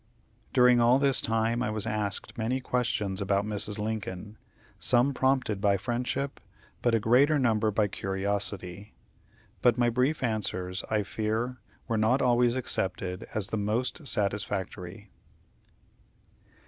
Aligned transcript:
During 0.51 0.79
all 0.81 0.97
this 0.97 1.21
time 1.21 1.61
I 1.61 1.69
was 1.69 1.85
asked 1.85 2.35
many 2.35 2.59
questions 2.59 3.21
about 3.21 3.45
Mrs. 3.45 3.77
Lincoln, 3.77 4.39
some 4.79 5.13
prompted 5.13 5.61
by 5.61 5.77
friendship, 5.77 6.39
but 6.81 6.95
a 6.95 6.99
greater 6.99 7.37
number 7.37 7.69
by 7.69 7.87
curiosity; 7.87 8.95
but 9.61 9.77
my 9.77 9.91
brief 9.91 10.23
answers, 10.23 10.83
I 10.89 11.03
fear, 11.03 11.59
were 11.87 11.99
not 11.99 12.19
always 12.19 12.55
accepted 12.55 13.27
as 13.35 13.49
the 13.49 13.57
most 13.57 14.07
satisfactory. 14.07 15.11